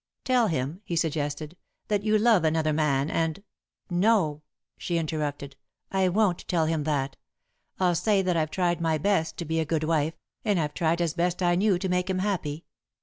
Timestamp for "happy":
12.17-12.65